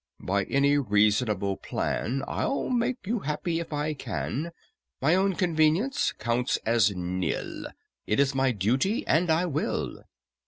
"By 0.23 0.45
any 0.45 0.79
reasonable 0.79 1.57
plan 1.57 2.23
I'll 2.27 2.69
make 2.69 3.05
you 3.05 3.19
happy 3.19 3.59
if 3.59 3.71
I 3.71 3.93
can; 3.93 4.51
My 4.99 5.13
own 5.13 5.35
convenience 5.35 6.11
count 6.13 6.57
as 6.65 6.89
nil: 6.95 7.67
It 8.07 8.19
is 8.19 8.33
my 8.33 8.51
duty, 8.51 9.05
and 9.05 9.29
I 9.29 9.45
will." 9.45 10.03